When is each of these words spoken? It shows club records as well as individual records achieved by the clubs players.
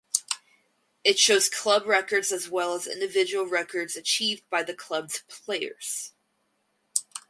It 1.03 1.19
shows 1.19 1.47
club 1.47 1.85
records 1.85 2.31
as 2.31 2.49
well 2.49 2.73
as 2.73 2.87
individual 2.87 3.45
records 3.45 3.95
achieved 3.95 4.49
by 4.49 4.63
the 4.63 4.73
clubs 4.73 5.21
players. 5.27 6.13